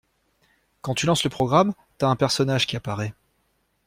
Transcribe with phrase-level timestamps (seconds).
[0.81, 3.13] Quand tu lances le programme, t'as un personnage qui apparaît.